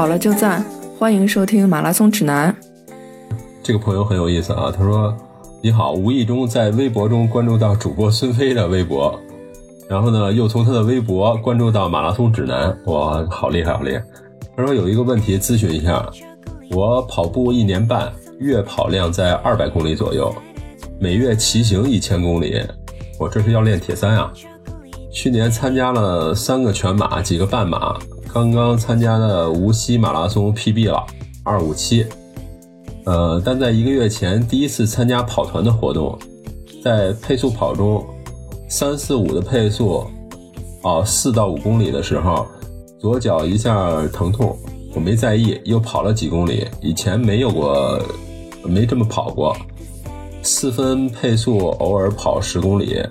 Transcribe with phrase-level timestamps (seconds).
[0.00, 0.64] 好了就赞，
[0.98, 2.56] 欢迎收听马拉松指南。
[3.62, 5.14] 这个朋友很有意思啊，他说
[5.62, 9.14] ：“你好，无意中在微博中关注到主播孙飞的微博，
[9.90, 14.02] 然后呢，又从他的微博关注到马拉松指南，哇，好厉害，好厉害！”
[14.56, 16.10] 他说有一个问题咨询一下，
[16.70, 20.34] 我跑步一年半，月跑量在二百公里左右，
[20.98, 22.58] 每月骑行一千公里，
[23.18, 24.32] 我这是要练铁三啊！
[25.12, 27.98] 去年参加了三个全马，几个半马。
[28.32, 31.04] 刚刚参加的无锡马拉松 PB 了，
[31.42, 32.06] 二五七，
[33.04, 36.16] 呃，但在一个月前第一次参加跑团的活动，
[36.84, 38.06] 在配速跑中，
[38.68, 40.06] 三四五的配速，
[40.82, 42.46] 哦，四到五公里的时候，
[43.00, 44.56] 左脚一下疼痛，
[44.94, 48.00] 我没在意，又跑了几公里，以前没有过，
[48.62, 49.56] 没这么跑过，
[50.40, 53.02] 四分配速偶尔跑十公里，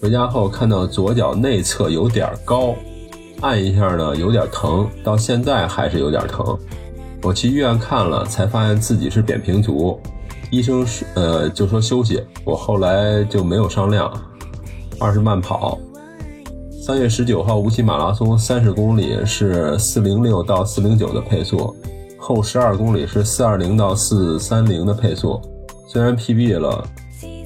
[0.00, 2.72] 回家后看到左脚内侧有点高。
[3.40, 6.58] 按一下呢，有点疼，到现在还是有点疼。
[7.22, 9.98] 我去医院看了，才发现自己是扁平足，
[10.50, 12.22] 医生是呃就说休息。
[12.44, 14.12] 我后来就没有上量，
[14.98, 15.78] 二是慢跑。
[16.82, 21.74] 三月十九号无锡马拉松三十公里是四零六到四零九的配速，
[22.18, 25.40] 后十二公里是四二零到四三零的配速。
[25.86, 26.84] 虽然 PB 了，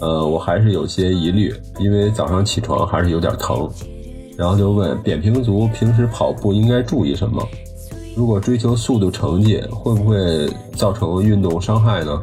[0.00, 3.68] 呃，我还是有些疑虑，因为早上起床还是有点疼。
[4.38, 7.44] 然后就问扁平足平时跑步应该注意什么？
[8.16, 12.22] 如果追求速度成绩，会不会造成运动伤害呢？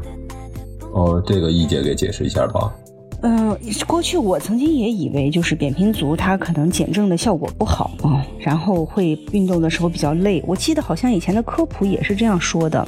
[0.94, 2.74] 哦，这个易姐给解释一下吧。
[3.22, 10.42] 嗯，过去我曾经也以为就是扁平足它可能减震的效果不好啊，然后会运动的时候比较累。
[10.48, 12.88] 我记得好像以前的科普也是这样说的。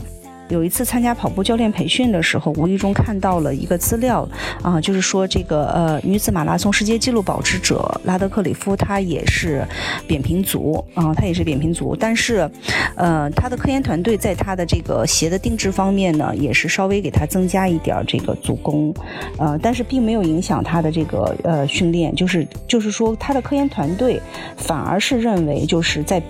[0.49, 4.27] 有一次参加跑步教练培训的时候，无意中看到了一个资料，
[4.61, 9.65] 啊，就是说这个呃女子马拉松世界纪录保持者拉德克里夫，她也是
[10.07, 12.49] 扁平足啊，她也是扁平足，但是，
[12.95, 18.93] 呃，她的科研团队在她的这个鞋的定制方面呢，也是稍微给她增加一点这个足弓，
[19.37, 24.21] 呃，但是并没有影响她的这个呃训练，就是就是说她的科研团队
[24.55, 26.21] 反而是认为就是在。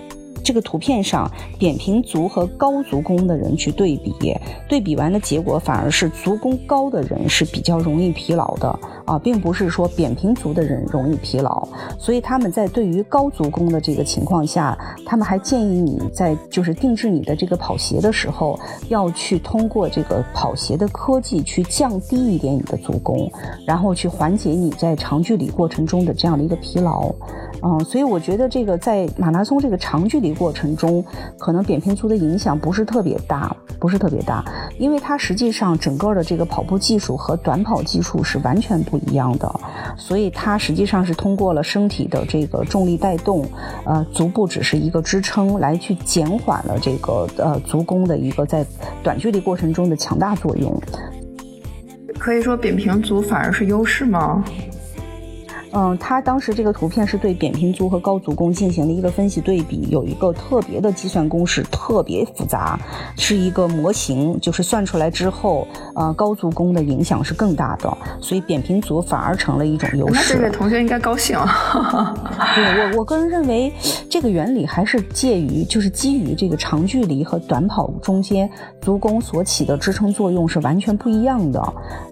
[0.42, 4.12] 这个图片上，扁平足和高足弓的人去对比，
[4.68, 8.48] 对比完的结果反而是足弓高的人是比较容易疲劳。
[8.56, 11.66] 的啊，并不是说扁平足的人容易疲劳。
[11.98, 23.30] 所以他们在对于高足弓的这个情况下，他们还建议你在就是定制你的这个跑鞋的时候，要去通过这个跑鞋的科技去降低一点你的足弓，
[23.66, 27.10] 然后去缓解你在长距离过程中的这样的一个疲劳。
[27.62, 31.04] 嗯，所以我觉得这个在马拉松这个长距离过程中，
[31.38, 34.44] 可能扁平足的影响不是特别大，不是特别大，
[34.78, 39.60] 因为它实际上整个的这个跑步技术和短跑技术是完全不一样的，
[39.96, 43.44] 所以它实际上是通过了身体的这个重力带动，
[43.84, 48.64] 呃，足部只是一个支撑，来去减缓了这个呃足弓的一个在
[49.02, 50.80] 短距离过程中的强大作用。
[52.18, 54.42] 可以说扁平足反而是优势吗？
[55.72, 62.78] 嗯，他当时这个图片是对扁平足和高足弓进行了一个分析对比，有一个特别的计算公式，特别复杂，
[63.16, 70.14] 是一个模型，就是算出来之后，呃，高足弓的影响是更大的，所以扁平足反而成了一种优势。
[70.14, 71.38] 那这位同学应该高兴。
[72.54, 73.72] 对我，我个人认为，
[74.08, 78.48] 这个原理还是介于，就是基于这个长距离和短跑中间，
[78.80, 81.62] 足弓所起的支撑作用是完全不一样的。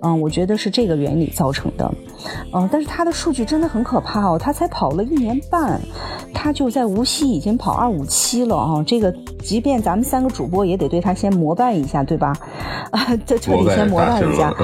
[0.03, 1.91] 嗯，我觉得是这个原理造成的。
[2.53, 3.47] 嗯，但是他的数据。
[3.47, 4.37] 真的很可怕哦！
[4.37, 5.81] 他才跑了一年半，
[6.35, 8.83] 他就在无锡已经跑二五七了啊！
[8.85, 12.33] 这个，即便咱们三个主播也得对他先膜拜一下，对吧？
[12.91, 14.55] 啊，这彻底先膜拜一下。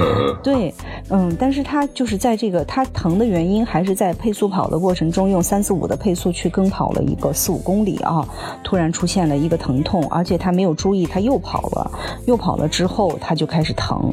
[0.43, 0.73] 对，
[1.09, 8.27] 嗯，但是他就是在这个他疼的原因，还是在配速跑的过程中，用三四五的配速去跟跑了一个四五公里啊，
[8.63, 11.91] 突然出现了一个疼痛，而且他没有注意，他又跑了，
[12.25, 14.11] 又跑了之后他就开始疼。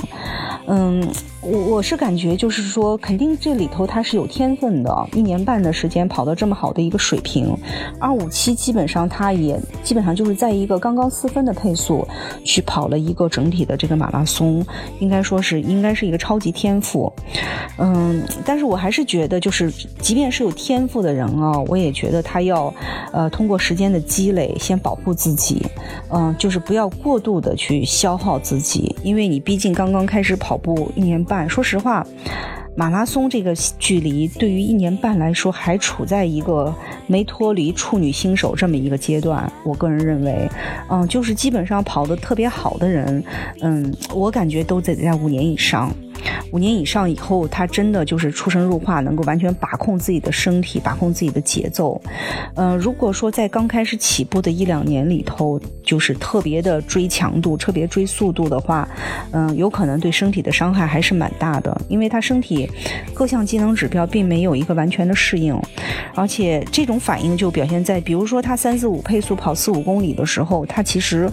[0.66, 1.02] 嗯，
[1.40, 5.08] 我我是感觉就是说，肯定这里头他是有天分的。
[5.14, 7.56] 一年半的时间跑到这么好的一个水平，
[7.98, 12.06] 二五七基本上他也基本上就是在一个刚刚四分的配速
[12.44, 14.62] 去跑了一个整体的这个马拉松，
[14.98, 17.10] 应该说是应该是一个超级天赋。
[17.78, 22.72] 嗯，但是我还是觉得，就是即便是有天赋的人啊，我也觉得他要
[23.12, 25.64] 呃通过时间的积累先保护自己，
[26.10, 30.50] 嗯，就是不要过度的去消耗自己，因为你毕竟刚刚开始跑。
[30.50, 32.04] 跑步一年半，说实话，
[32.76, 36.74] 马拉松这个距离对于一年半来说，还处在一个
[37.06, 39.50] 没脱离处女新手这么一个阶段。
[39.64, 40.48] 我个人认为，
[40.88, 43.22] 嗯，就是基本上跑得特别好的人，
[43.60, 45.92] 嗯，我感觉都得在五年以上。
[46.52, 52.00] 五年以上以后，他真的就是出神入化，能够完全把控自己的身体，把控自己的节奏。
[52.54, 58.88] 嗯，如果说在刚开始起步的一两年里头，就是特别的追强度、特别追速度的话，
[59.32, 62.70] 嗯，有可能对身体的伤害还是蛮大的，因为他身体
[63.14, 65.56] 各项机能指标并没有一个完全的适应，
[66.14, 71.30] 而且这种反应就表现在，比如说他三四五配速跑四五公里的时候，他其实，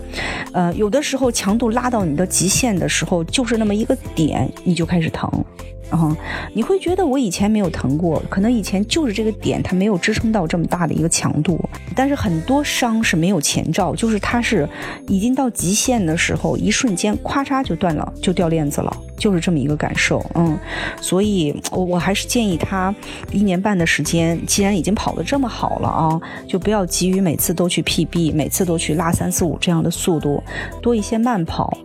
[0.51, 5.45] 呃，有的时候强度拉到你的极限的时候，就是那么一个点，你就开始疼。
[5.89, 6.15] 啊，
[6.53, 11.59] 你会觉得我以前没有疼过，可能以前就是这个点它没有支撑到这么大的一个强度。
[11.95, 14.67] 但是很多伤是没有前兆，就是它是
[15.07, 20.23] 已经到极限的时候，一瞬间咵嚓就断了，就掉链子了，就是这么一个感受。
[20.35, 20.57] 嗯，
[21.01, 22.93] 所以我我还是建议他
[23.31, 30.43] 一年半的时间，既然已经跑得这么好了啊，就不要急于每次都去 PB，每次都去拉三四五这样的速度，
[30.81, 31.75] 多一些慢跑。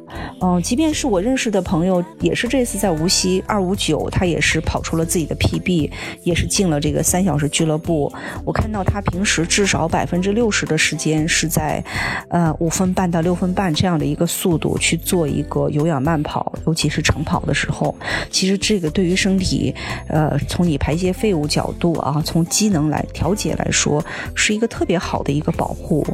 [0.43, 5.91] 嗯，即便是我认识的朋友，也是这次在无锡二五九，有他也是跑出了自己的 PB，
[6.23, 8.13] 也是进了这个三小时俱乐部。
[8.45, 11.85] 我看到他平时至少百分之六十的时间是在，
[12.29, 17.95] 呃五分半到六分半这样的一个速度去做一个有氧慢跑，尤其是晨跑的时候。
[18.31, 19.75] 其实这个对于身体，
[20.09, 24.03] 呃，从你排泄废物角度啊，从机能来调节来说，
[24.35, 26.07] 是一个特别好的一个保护。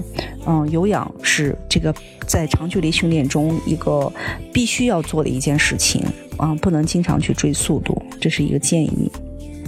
[0.46, 1.94] 嗯，有氧是这个
[2.26, 4.12] 在长距离训练中一个
[4.52, 6.02] 必须要做的一件事情
[6.38, 9.11] 啊，不能经常去追速度，这是一个建议。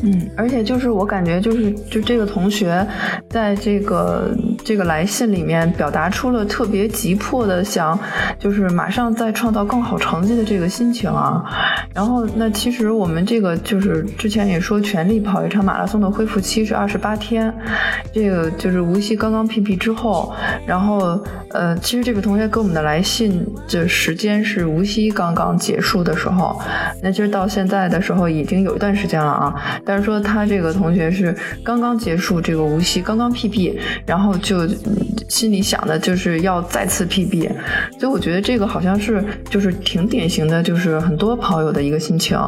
[0.02, 2.87] 嗯，而且就是我感觉就是就这个同学，
[3.28, 4.34] 在这个
[4.64, 7.99] 这个来信里面表达出了特别急迫的想，
[8.38, 11.44] 就是马上再创造更好成绩的这个心情啊。
[11.93, 17.52] 然后那其实我们这个就是之前也说，全力跑一场马拉松的恢复期是二十八天，
[18.11, 20.32] 这个就是无锡刚刚 PP 之后，
[20.64, 26.61] 然后呃，其实这个同学给我们的来信的时间是无锡刚刚结束的时候，
[27.02, 29.55] 那其实到现在的时候已经有一段时间了啊。
[29.85, 34.69] 但是说他这个同学是刚刚结束这个无锡，刚刚 PB，然后就
[35.29, 37.49] 心里想的就是要再次 PB，
[37.99, 42.38] 所以我觉得这个好像是就是挺典型的，就是很多跑友的一个心情，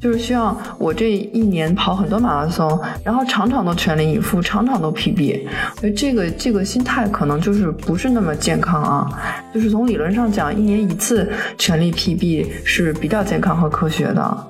[0.00, 5.46] 就是希望我这一年跑很多马拉松，然后场场都全力以赴，场场都 PB，
[5.78, 14.46] 所以这个这个心态可能就是不是那么健康啊，就是从理论上讲，一年一次全力 PB 是比较健康和科学的。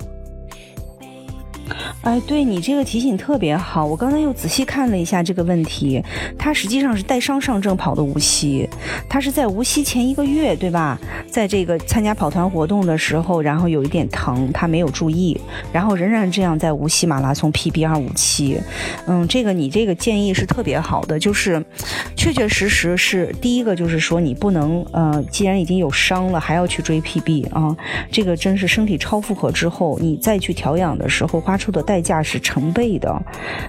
[2.01, 3.85] 哎，对你这个提醒特别好。
[3.85, 6.01] 我刚才又仔细看了一下这个问题，
[6.37, 8.67] 他实际上是带伤上阵跑的无锡，
[9.09, 10.97] 他是在无锡前一个月，对吧？
[11.29, 15.39] 在这个参加跑团活动的时候，然后有一点疼，他没有注意，
[15.73, 18.57] 然后仍然这样在无锡马拉松 PB 二五七。
[19.05, 21.63] 嗯，这个你这个建议是特别好的，就是
[22.19, 27.75] 确确实实是第一个，就是说你不能呃，既然已经有伤了，还要去追 PB 啊，
[28.11, 31.79] 这个真是身体超负荷之后，你再去调养的时候花出的。
[31.89, 33.19] 代价是成倍的，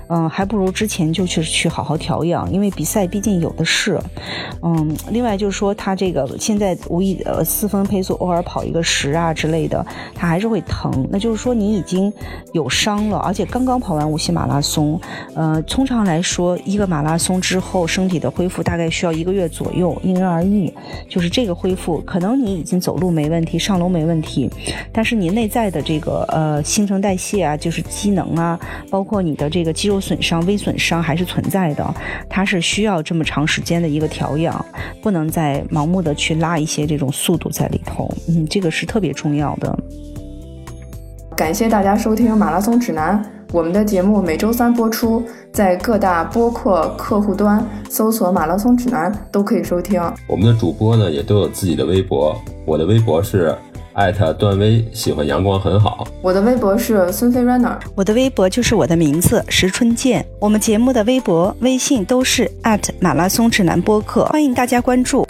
[0.08, 3.98] 嗯，还不如之前就去去好好调养，因为比赛毕竟有的是，
[4.62, 12.12] 嗯，另外就是说他这个现在无意呃四分配速偶尔跑一个十啊之类的，他还是会疼，那就是说你已经
[12.52, 15.00] 有伤了，而且刚刚跑完无锡马拉松，
[15.34, 20.72] 呃，通常来说一个马拉松之后身体的恢复大概需要一个月左右，因人而异，
[21.06, 24.50] 就是这个恢复可能你已经走路没问题，上楼没问题，
[24.90, 27.84] 但是你内在的这个呃新陈代谢啊，就是。
[27.90, 28.58] 机能啊，
[28.88, 31.94] 包括你的这个肌肉损伤、微损伤还是存在的，
[32.28, 34.64] 它是需要这么长时间的一个调养，
[35.02, 39.76] 不能再盲目的去拉一些这种速度在里头，嗯，这个是特别重要的。
[41.36, 43.20] 感谢大家收听《马拉松指南》，
[43.52, 50.00] 我们的节目每周三播出，在各大播客客户端搜索“马拉松指南”都可以收听。
[50.28, 53.56] 我们的主播呢也都有自己的微博，我的微博是。
[53.92, 56.06] 艾特段威喜欢阳光很好。
[56.22, 60.24] 我的微博是孙飞 runner，我的微博就是我的名字石春健。
[60.38, 65.26] 我们节目的微博、微信都是艾特马拉松指南播客，欢迎大家关注。